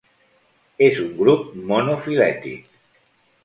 [0.87, 2.77] És un grup monofilètic.